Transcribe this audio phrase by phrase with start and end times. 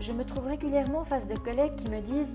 [0.00, 2.32] je me trouve régulièrement face de collègues qui me disent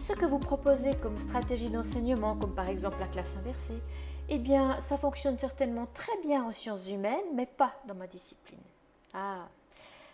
[0.00, 3.80] ce que vous proposez comme stratégie d'enseignement, comme par exemple la classe inversée,
[4.30, 8.62] eh bien, ça fonctionne certainement très bien en sciences humaines, mais pas dans ma discipline.
[9.12, 9.46] Ah,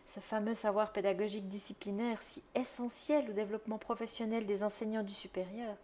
[0.07, 5.77] ce fameux savoir pédagogique disciplinaire si essentiel au développement professionnel des enseignants du supérieur.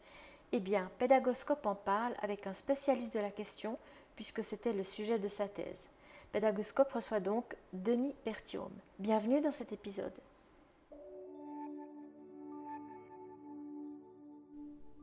[0.50, 3.78] Eh bien, Pédagoscope en parle avec un spécialiste de la question,
[4.16, 5.88] puisque c'était le sujet de sa thèse.
[6.34, 8.74] Pédagoscope reçoit donc Denis Berthiaume.
[8.98, 10.10] Bienvenue dans cet épisode.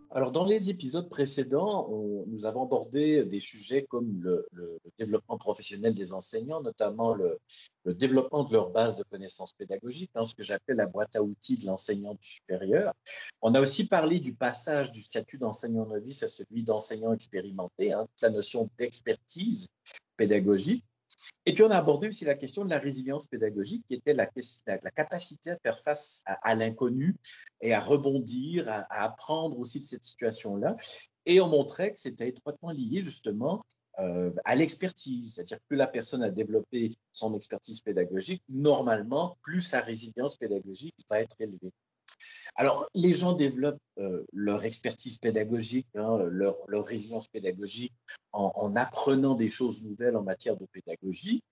[0.09, 1.87] Alors, dans les épisodes précédents,
[2.27, 4.45] nous avons abordé des sujets comme le,
[4.99, 7.39] développement professionnel des enseignants, notamment le,
[7.85, 11.57] développement de leur base de connaissances pédagogiques, hein, ce que j'appelle la boîte à outils
[11.57, 12.93] de l'enseignant du supérieur.
[13.41, 18.05] On a aussi parlé du passage du statut d'enseignant novice à celui d'enseignant expérimenté, hein,
[18.21, 19.67] la notion d'expertise
[20.17, 20.83] pédagogique.
[21.45, 24.27] Et puis, on a abordé aussi la question de la résilience pédagogique, qui était la,
[24.91, 27.15] capacité à faire face à, l'inconnu
[27.61, 30.75] et à rebondir, à, apprendre aussi de cette situation-là.
[31.25, 33.65] Et on montrait que c'était étroitement lié justement
[33.99, 39.61] euh, à l'expertise, c'est-à-dire que plus la personne a développé son expertise pédagogique, normalement, plus
[39.61, 41.73] sa résilience pédagogique va être élevée.
[42.55, 47.93] Alors, les gens développent euh, leur expertise pédagogique, hein, leur, résilience pédagogique
[48.33, 51.43] en, apprenant des choses nouvelles en matière de pédagogie,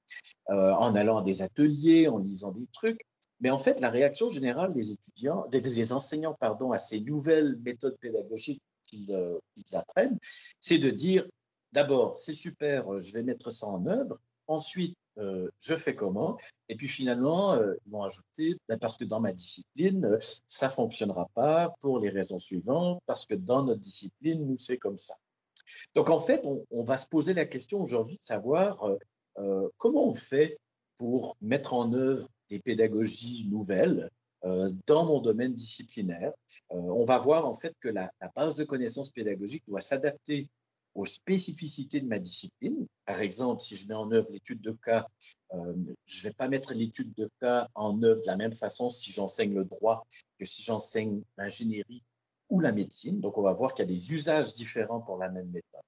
[0.49, 3.01] euh, en allant à des ateliers, en lisant des trucs.
[3.39, 7.97] Mais en fait, la réaction générale des étudiants, des, enseignants, pardon, à ces nouvelles méthodes
[7.99, 9.39] pédagogiques qu'ils euh,
[9.73, 10.17] apprennent,
[10.59, 11.25] c'est de dire
[11.71, 14.17] d'abord, c'est super, je vais mettre ça en œuvre.
[14.47, 16.37] Ensuite, euh, je fais comment
[16.69, 20.17] Et puis finalement, euh, ils vont ajouter, ben, parce que dans ma discipline, euh,
[20.47, 24.97] ça fonctionnera pas pour les raisons suivantes, parce que dans notre discipline, nous, c'est comme
[24.97, 25.15] ça.
[25.93, 28.83] Donc en fait, on, va se poser la question aujourd'hui de savoir
[29.77, 30.57] comment on fait
[30.97, 34.09] pour mettre en œuvre des pédagogies nouvelles
[34.87, 36.33] dans mon domaine disciplinaire.
[36.69, 40.49] on va voir en fait que la, la base de connaissances pédagogiques doit s'adapter
[40.95, 42.87] aux spécificités de ma discipline.
[43.05, 45.07] Par exemple, si je mets en œuvre l'étude de cas,
[45.53, 45.73] euh,
[46.05, 49.11] je ne vais pas mettre l'étude de cas en œuvre de la même façon si
[49.11, 50.05] j'enseigne le droit
[50.37, 52.03] que si j'enseigne l'ingénierie
[52.49, 53.19] ou la médecine.
[53.19, 55.81] Donc, on va voir qu'il y a des usages différents pour la même méthode.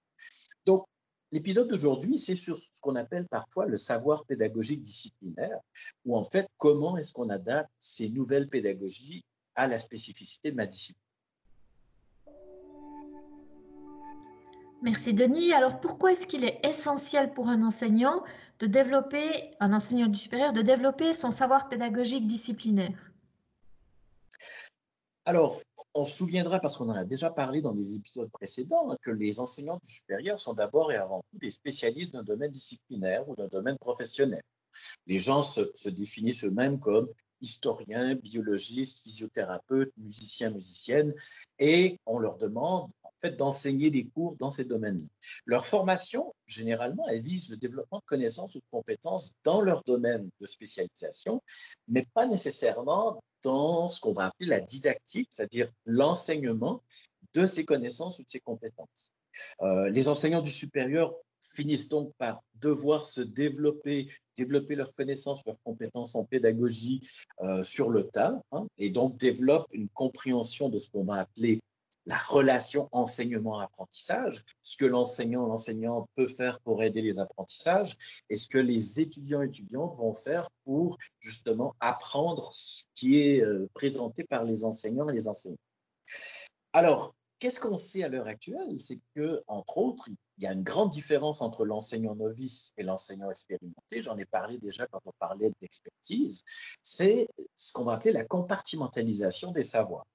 [0.66, 0.86] Donc,
[1.32, 5.60] l'épisode d'aujourd'hui, c'est sur ce qu'on appelle parfois le savoir pédagogique disciplinaire,
[6.06, 9.24] ou en fait, comment est-ce qu'on adapte ces nouvelles pédagogies
[9.56, 11.01] à la spécificité de ma discipline.
[14.82, 15.54] Merci Denis.
[15.54, 18.24] Alors pourquoi est-ce qu'il est essentiel pour un enseignant
[18.60, 23.12] de développer, un enseignant du supérieur, de développer son savoir pédagogique disciplinaire?
[25.26, 25.62] Alors,
[25.94, 29.12] on se souviendra, parce qu'on en a déjà parlé dans des épisodes précédents, hein, que
[29.12, 33.36] les enseignants du supérieur sont d'abord et avant tout des spécialistes d'un domaine disciplinaire ou
[33.36, 34.42] d'un domaine professionnel.
[35.06, 37.08] Les gens se, se définissent eux-mêmes comme
[37.42, 41.14] historiens, biologistes, physiothérapeutes, musiciens, musiciennes,
[41.60, 45.08] et on leur demande en fait d'enseigner des cours dans ces domaines-là.
[45.46, 50.30] Leur formation, généralement, elle vise le développement de connaissances ou de compétences dans leur domaine
[50.40, 51.42] de spécialisation,
[51.88, 56.84] mais pas nécessairement dans ce qu'on va appeler la didactique, c'est-à-dire l'enseignement
[57.34, 59.12] de ces connaissances ou de ces compétences.
[59.62, 64.08] Euh, les enseignants du supérieur finissent donc par devoir se développer,
[64.38, 67.02] développer leurs connaissances, leurs compétences en pédagogie
[67.42, 71.60] euh, sur le tas, hein, et donc développent une compréhension de ce qu'on va appeler
[72.08, 77.96] la relation enseignement-apprentissage, ce que l'enseignant, l'enseignant peut faire pour aider les apprentissages,
[78.30, 83.70] et ce que les étudiants étudiantes vont faire pour justement apprendre ce qui est euh,
[83.74, 85.58] présenté par les enseignants et les enseignants.
[86.74, 88.80] Alors, Qu'est-ce qu'on sait à l'heure actuelle?
[88.80, 90.08] C'est que, entre autres,
[90.38, 94.00] il y a une grande différence entre l'enseignant novice et l'enseignant expérimenté.
[94.00, 96.44] J'en ai parlé déjà quand on parlait d'expertise.
[96.84, 100.06] C'est ce qu'on va appeler la compartimentalisation des savoirs.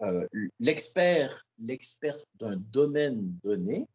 [0.00, 0.26] Euh,
[0.58, 3.86] l'expert, d'un domaine donné,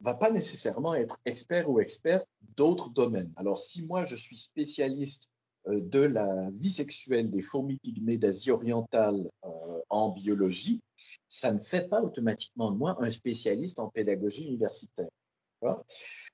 [0.00, 2.24] va pas nécessairement être expert ou expert
[2.56, 3.32] d'autres domaines.
[3.36, 5.30] Alors, si moi je suis spécialiste
[5.66, 10.82] de la vie sexuelle des fourmis pygmées d'Asie orientale euh, en biologie,
[11.28, 15.08] ça ne fait pas automatiquement de moi un spécialiste en pédagogie universitaire.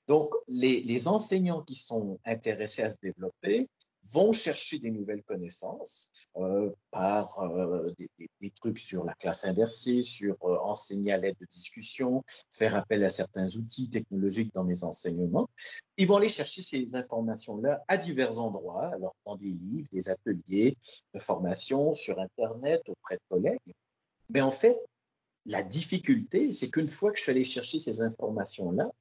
[0.07, 3.69] Donc, les, enseignants qui sont intéressés à se développer
[4.09, 7.93] vont chercher des nouvelles connaissances euh, par euh,
[8.41, 13.03] des, trucs sur la classe inversée, sur euh, enseigner à l'aide de discussion, faire appel
[13.03, 15.49] à certains outils technologiques dans les enseignements.
[15.97, 20.77] Ils vont aller chercher ces informations-là à divers endroits, alors dans des livres, des ateliers
[21.13, 23.73] de formation, sur Internet, auprès de collègues.
[24.29, 24.77] Mais en fait,
[25.45, 28.91] la difficulté, c'est qu'une fois que je suis allé chercher ces informations-là,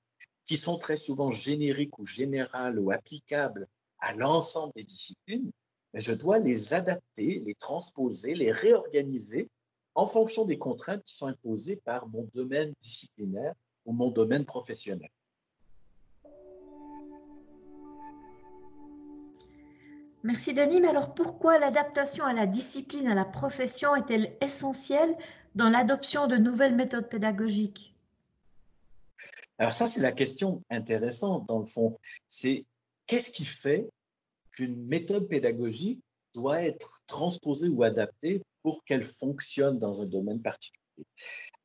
[0.44, 3.68] qui sont très souvent génériques ou générales ou applicables
[4.00, 5.50] à l'ensemble des disciplines,
[5.92, 9.48] mais je dois les adapter, les transposer, les réorganiser
[9.94, 13.54] en fonction des contraintes qui sont imposées par mon domaine disciplinaire
[13.84, 15.10] ou mon domaine professionnel.
[20.22, 25.16] Merci Denis, mais alors pourquoi l'adaptation à la discipline, à la profession est-elle essentielle
[25.54, 27.94] dans l'adoption de nouvelles méthodes pédagogiques?
[29.58, 31.98] Alors ça, c'est la question intéressante dans le fond.
[32.28, 32.64] C'est
[33.10, 33.90] qu'est-ce qui fait
[34.52, 36.00] qu'une méthode pédagogique
[36.32, 41.04] doit être transposée ou adaptée pour qu'elle fonctionne dans un domaine particulier?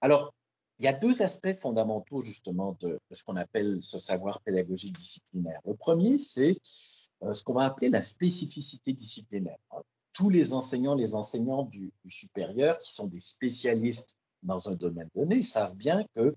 [0.02, 0.34] Alors,
[0.80, 5.60] il y a deux aspects fondamentaux justement de, ce qu'on appelle ce savoir pédagogique disciplinaire.
[5.66, 6.58] Le premier, c'est
[7.22, 9.58] euh, ce qu'on va appeler la spécificité disciplinaire.
[10.14, 15.44] Tous les enseignants, les enseignants du supérieur qui sont des spécialistes dans un domaine donné
[15.44, 16.36] savent bien que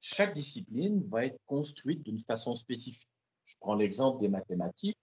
[0.00, 3.08] chaque discipline va être construite d'une façon spécifique.
[3.44, 4.98] Je prends l'exemple des mathématiques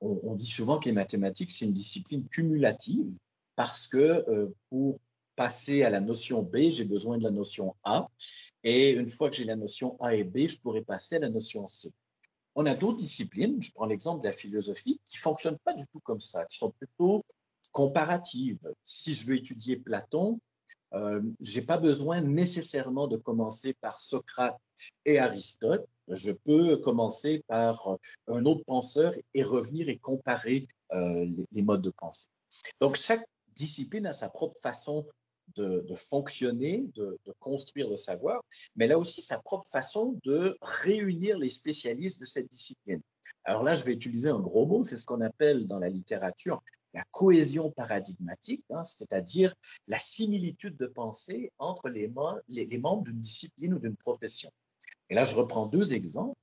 [0.00, 3.18] on, dit souvent que les mathématiques, c'est une discipline cumulative
[3.56, 5.00] parce que euh, pour
[5.34, 8.08] passer à la notion B, j'ai besoin de la notion A.
[8.64, 11.28] Et une fois que j'ai la notion A et B, je pourrais passer à la
[11.28, 11.92] notion C.
[12.54, 16.00] On a d'autres disciplines, je prends l'exemple de la philosophie, qui fonctionnent pas du tout
[16.00, 17.24] comme ça, qui sont plutôt
[17.72, 18.72] comparatives.
[18.82, 20.40] Si je veux étudier Platon,
[20.94, 24.56] euh, j'ai pas besoin nécessairement de commencer par Socrate
[25.04, 25.86] et Aristote.
[26.08, 27.96] Je peux commencer par euh,
[28.28, 32.28] un autre penseur et revenir et comparer euh, les, modes de pensée.
[32.80, 33.24] Donc, chaque
[33.56, 35.06] discipline a sa propre façon
[35.54, 38.42] de, fonctionner, de, construire le savoir,
[38.74, 43.00] mais elle a aussi sa propre façon de réunir les spécialistes de cette discipline.
[43.44, 46.62] Alors là, je vais utiliser un gros mot, c'est ce qu'on appelle dans la littérature
[46.94, 49.54] la cohésion paradigmatique, hein, c'est-à-dire
[49.86, 54.50] la similitude de pensée entre les membres d'une discipline ou d'une profession.
[55.10, 56.36] Et là, je reprends deux exemples.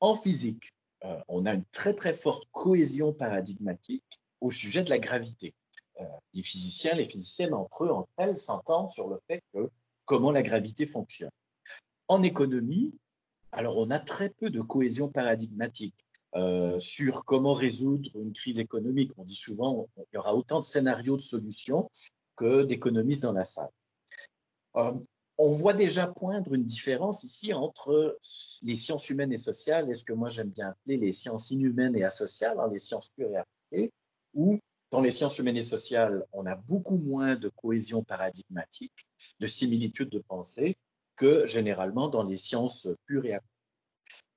[0.00, 0.70] En physique,
[1.04, 4.04] euh, on a une très très forte cohésion paradigmatique
[4.40, 5.54] au sujet de la gravité.
[6.00, 6.04] Euh,
[6.34, 9.70] les physiciens, les physiciennes entre eux, entre elles, s'entendent sur le fait que
[10.04, 11.30] comment la gravité fonctionne.
[12.08, 12.94] En économie,
[13.52, 15.94] alors on a très peu de cohésion paradigmatique.
[16.34, 19.12] Euh, sur comment résoudre une crise économique.
[19.16, 21.90] On dit souvent qu'il y aura autant de scénarios de solutions
[22.36, 23.70] que d'économistes dans la salle.
[25.38, 28.18] On voit déjà poindre une différence ici entre
[28.62, 31.96] les sciences humaines et sociales et ce que moi j'aime bien appeler les sciences inhumaines
[31.96, 33.92] et asociales, hein, les sciences pures et appliquées,
[34.34, 34.58] où
[34.90, 39.06] dans les sciences humaines et sociales, on a beaucoup moins de cohésion paradigmatique,
[39.40, 40.76] de similitude de pensée
[41.16, 43.52] que généralement dans les sciences pures et appliquées.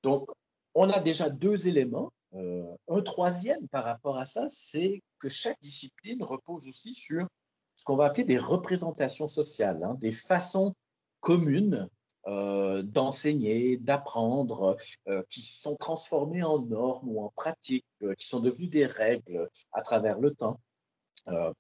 [0.04, 0.30] Donc,
[0.74, 2.12] on a déjà deux éléments.
[2.34, 7.28] Euh, un troisième par rapport à ça, c'est que chaque discipline repose aussi sur
[7.76, 10.74] ce qu'on va appeler des représentations sociales, hein, des façons
[11.20, 11.90] communes
[12.28, 14.78] euh, d'enseigner, d'apprendre,
[15.08, 17.86] euh, qui sont transformées en normes ou en pratiques,
[18.18, 20.60] qui sont devenues des règles à travers le temps.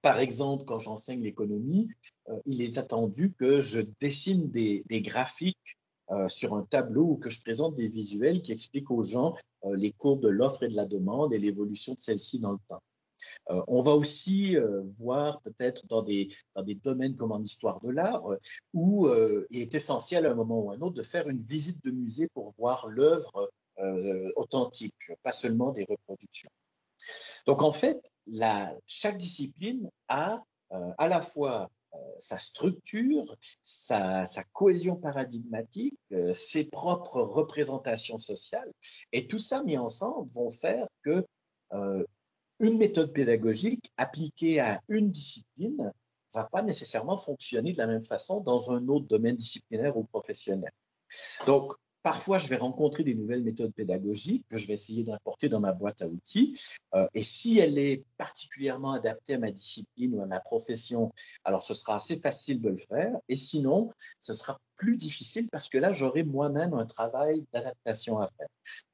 [0.01, 1.89] par exemple, quand j'enseigne l'économie,
[2.45, 5.77] il est attendu que je dessine des graphiques
[6.11, 9.35] euh, sur un tableau où que je présente des visuels qui expliquent aux gens
[9.65, 12.57] euh, les courbes de l'offre et de la demande et l'évolution de celle-ci dans le
[12.67, 12.81] temps.
[13.49, 14.55] Euh, on va aussi
[14.97, 18.23] voir peut-être dans des, dans des domaines comme en histoire de l'art
[18.73, 19.09] où
[19.49, 21.91] il est essentiel à un moment ou à un autre de faire une visite de
[21.91, 23.51] musée pour voir l'œuvre
[24.35, 26.49] authentique, pas seulement des reproductions.
[27.47, 28.11] Donc en fait,
[28.85, 31.69] chaque discipline a à la fois
[32.17, 38.71] sa structure, sa, cohésion paradigmatique, euh, ses propres représentations sociales.
[39.11, 41.25] Et tout ça mis ensemble vont faire que
[41.73, 42.03] euh,
[42.59, 45.91] une méthode pédagogique appliquée à une discipline
[46.33, 50.71] va pas nécessairement fonctionner de la même façon dans un autre domaine disciplinaire ou professionnel.
[51.47, 55.59] Donc, Parfois, je vais rencontrer des nouvelles méthodes pédagogiques que je vais essayer d'importer dans
[55.59, 56.53] ma boîte à outils.
[56.95, 61.11] Euh, et si elle est particulièrement adaptée à ma discipline ou à ma profession,
[61.43, 63.17] alors ce sera assez facile de le faire.
[63.27, 63.89] Et sinon,
[64.19, 68.47] ce sera plus difficile parce que là, j'aurai moi-même un travail d'adaptation à faire.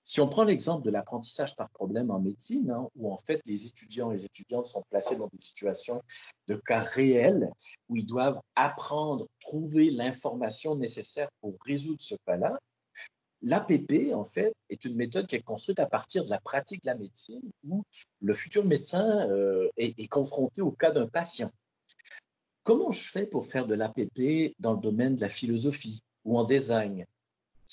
[0.05, 3.65] Si on prend l'exemple de l'apprentissage par problème en médecine, hein, où en fait les
[3.65, 6.01] étudiants et les étudiantes sont placés dans des situations
[6.47, 7.49] de cas réels,
[7.89, 12.57] où ils doivent apprendre, trouver l'information nécessaire pour résoudre ce cas-là,
[13.41, 16.89] L'APP, en fait, est une méthode qui est construite à partir de la pratique de
[16.89, 17.83] la médecine où
[18.21, 21.51] le futur médecin euh, est, confronté au cas d'un patient.
[22.63, 26.43] Comment je fais pour faire de l'APP dans le domaine de la philosophie ou en
[26.43, 27.05] design?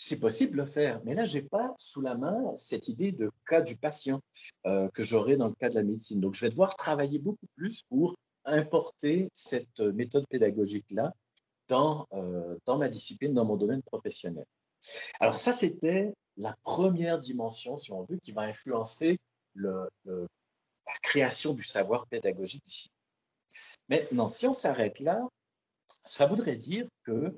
[0.05, 3.13] C'est possible de le faire, mais là, je n'ai pas sous la main cette idée
[3.13, 4.21] de cas du patient
[4.67, 6.21] euh, que j'aurais dans le cas de la médecine.
[6.21, 11.15] Donc, je vais devoir travailler beaucoup plus pour importer cette méthode pédagogique-là
[11.69, 14.45] dans, euh, dans ma discipline, dans mon domaine professionnel.
[15.21, 19.21] Alors ça, c'était la première dimension, si on veut, qui va influencer
[19.55, 19.89] la
[21.03, 22.89] création du savoir pédagogique ici.
[23.89, 25.29] Maintenant, si on s'arrête là,
[26.05, 27.37] ça voudrait dire que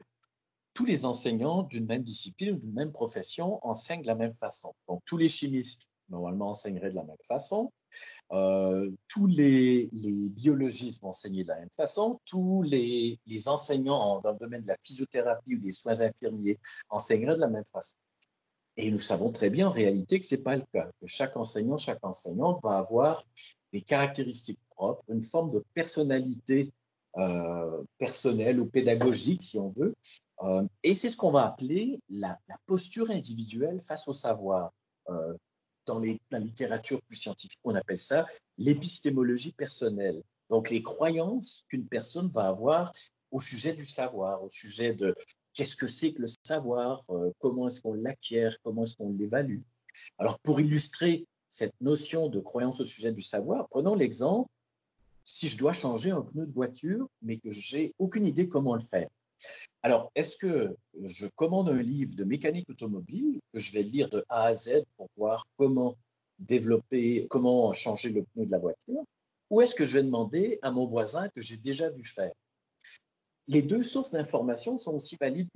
[0.75, 4.75] tous les enseignants d'une même discipline ou d'une même profession enseignent de la même façon.
[4.89, 7.73] Donc, tous les chimistes, normalement, enseigneraient de la même façon.
[8.33, 12.21] Euh, tous les, biologistes vont enseigner de la même façon.
[12.25, 16.59] Tous les, enseignants dans le domaine de la physiothérapie ou des soins infirmiers
[16.91, 17.97] enseigneraient de la même façon.
[18.77, 21.37] Et nous savons très bien en réalité que ce n'est pas le cas, que chaque
[21.37, 23.23] enseignant, chaque enseignante va avoir
[23.73, 26.73] des caractéristiques propres, une forme de personnalité
[27.99, 29.95] personnelle ou pédagogique, si on veut.
[30.43, 34.73] Euh, et c'est ce qu'on va appeler la, posture individuelle face au savoir.
[35.09, 35.35] Euh,
[35.87, 40.23] dans la littérature plus scientifique, on appelle ça l'épistémologie personnelle.
[40.49, 42.91] Donc les croyances qu'une personne va avoir
[43.31, 45.15] au sujet du savoir, au sujet de
[45.53, 49.61] qu'est-ce que c'est que le savoir, euh, comment est-ce qu'on l'acquiert, comment est-ce qu'on l'évalue.
[50.19, 54.49] Alors pour illustrer cette notion de croyance au sujet du savoir, prenons l'exemple,
[55.25, 58.81] si je dois changer un pneu de voiture, mais que j'ai aucune idée comment le
[58.81, 59.09] faire.
[59.83, 64.25] Alors, est-ce que je commande un livre de mécanique automobile que je vais lire de
[64.29, 65.97] A à Z pour voir comment
[66.39, 69.05] développer, comment changer le pneu de la voiture,
[69.51, 72.33] ou est-ce que je vais demander à mon voisin que j'ai déjà vu faire?
[73.47, 75.49] Les deux sources d'information sont aussi valides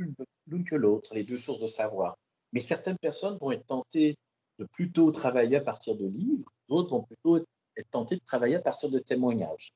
[0.47, 2.17] l'une que l'autre, les deux sources de savoir.
[2.53, 4.17] Mais certaines personnes vont être tentées
[4.59, 7.47] de plutôt travailler à partir de livres, d'autres vont plutôt être
[7.85, 9.73] tentées de travailler à partir de témoignages.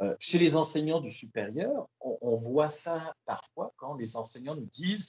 [0.00, 5.08] Euh, chez les enseignants du supérieur, on, voit ça parfois quand les enseignants nous disent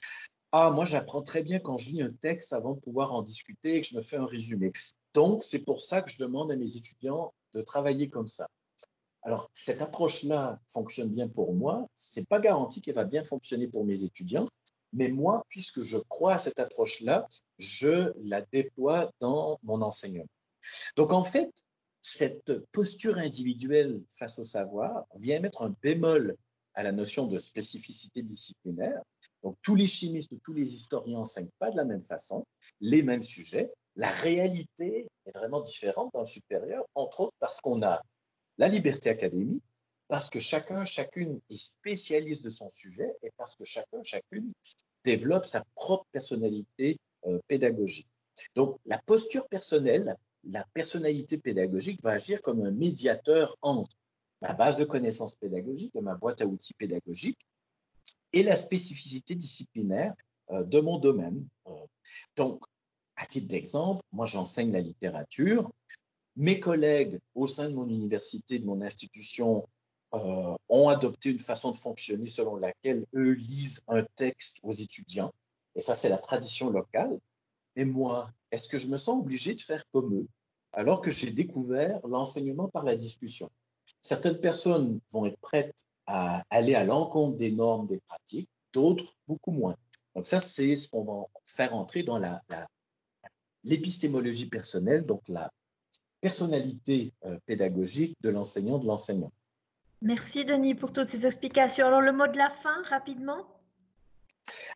[0.52, 3.76] Ah, moi j'apprends très bien quand je lis un texte avant de pouvoir en discuter
[3.76, 4.72] et que je me fais un résumé.
[5.14, 8.48] Donc, c'est pour ça que je demande à mes étudiants de travailler comme ça.
[9.22, 11.86] Alors, cette approche-là fonctionne bien pour moi.
[11.94, 14.48] Ce n'est pas garanti qu'elle va bien fonctionner pour mes étudiants,
[14.92, 20.26] mais moi, puisque je crois à cette approche-là, je la déploie dans mon enseignement.
[20.96, 21.50] Donc, en fait,
[22.12, 26.36] cette posture individuelle face au savoir vient mettre un bémol
[26.74, 29.00] à la notion de spécificité disciplinaire.
[29.42, 32.44] Donc, tous les chimistes, tous les historiens n'enseignent pas de la même façon,
[32.80, 33.70] les mêmes sujets.
[33.96, 38.02] La réalité est vraiment différente dans le supérieur, entre autres parce qu'on a
[38.58, 39.64] la liberté académique,
[40.08, 44.52] parce que chacun, chacune est spécialiste de son sujet et parce que chacun, chacune
[45.04, 48.08] développe sa propre personnalité euh, pédagogique.
[48.54, 53.96] Donc, la posture personnelle, la personnalité pédagogique va agir comme un médiateur entre
[54.40, 57.46] ma base de connaissances pédagogiques, ma boîte à outils pédagogique,
[58.32, 60.14] et la spécificité disciplinaire
[60.50, 61.46] euh, de mon domaine.
[61.66, 61.86] Euh,
[62.36, 62.64] donc,
[63.16, 65.70] à titre d'exemple, moi j'enseigne la littérature.
[66.34, 69.68] Mes collègues au sein de mon université, de mon institution,
[70.14, 75.32] euh, ont adopté une façon de fonctionner selon laquelle eux lisent un texte aux étudiants.
[75.74, 77.18] Et ça, c'est la tradition locale.
[77.76, 80.28] Et moi, est-ce que je me sens obligé de faire comme eux
[80.72, 83.50] alors que j'ai découvert l'enseignement par la discussion?
[84.00, 89.52] Certaines personnes vont être prêtes à aller à l'encontre des normes, des pratiques, d'autres beaucoup
[89.52, 89.76] moins.
[90.14, 92.20] Donc ça, c'est ce qu'on va faire entrer dans
[93.64, 95.50] l'épistémologie personnelle, donc la
[96.20, 99.32] personnalité euh, pédagogique de l'enseignant, de l'enseignant.
[100.02, 101.86] Merci Denis pour toutes ces explications.
[101.86, 103.46] Alors le mot de la fin, rapidement?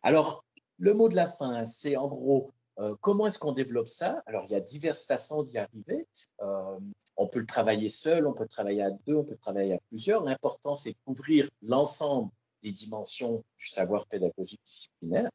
[0.01, 0.45] Alors,
[0.79, 4.21] le mot de la fin, c'est en gros euh, comment est-ce qu'on développe ça?
[4.25, 6.07] Alors, il y a diverses façons d'y arriver.
[6.41, 6.79] Euh,
[7.15, 10.23] on peut le travailler seul, on peut travailler à deux, on peut travailler à plusieurs.
[10.23, 12.31] L'important, c'est couvrir l'ensemble
[12.63, 15.29] des dimensions du savoir pédagogique disciplinaire.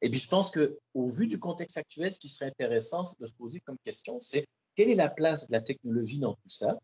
[0.00, 3.18] Et puis, je pense que, au vu du contexte actuel, ce qui serait intéressant, c'est
[3.20, 6.48] de se poser comme question, c'est quelle est la place de la technologie dans tout
[6.48, 6.76] ça?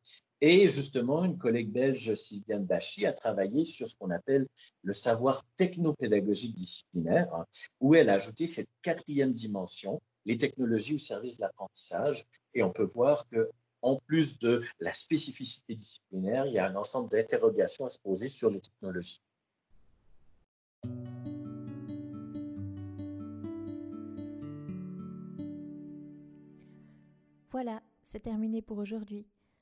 [0.45, 4.49] Et justement, une collègue belge, Sylviane Bachy, a travaillé sur ce qu'on appelle
[4.83, 7.47] le savoir technopédagogique disciplinaire, hein,
[7.79, 12.27] où elle a ajouté cette quatrième dimension, les technologies au service de l'apprentissage.
[12.55, 13.51] Et on peut voir que
[13.83, 18.27] en plus de la spécificité disciplinaire, il y a un ensemble d'interrogations à se poser
[18.27, 19.21] sur les technologies.
[27.53, 29.25] Voilà, c'est terminé pour aujourd'hui.